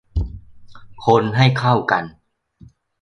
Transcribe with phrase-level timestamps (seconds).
[1.05, 2.03] คนให้เข้ากัน